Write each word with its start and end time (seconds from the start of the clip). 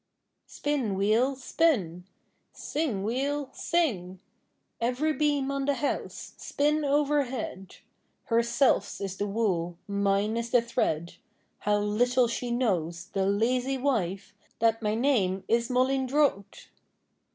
Spin, 0.47 0.95
wheel, 0.95 1.35
spin; 1.35 2.05
sing, 2.51 3.03
wheel, 3.03 3.51
sing; 3.53 4.19
Every 4.79 5.13
beam 5.13 5.51
on 5.51 5.65
the 5.65 5.75
house, 5.75 6.33
spin 6.37 6.83
overhead. 6.83 7.75
Herself's 8.23 8.99
is 8.99 9.17
the 9.17 9.27
wool, 9.27 9.77
mine 9.87 10.37
is 10.37 10.49
the 10.49 10.61
thread, 10.63 11.17
How 11.59 11.77
little 11.77 12.27
she 12.27 12.49
knows, 12.49 13.09
the 13.09 13.27
lazy 13.27 13.77
wife, 13.77 14.33
That 14.57 14.81
my 14.81 14.95
name 14.95 15.43
is 15.47 15.69
Mollyndroat! 15.69 16.69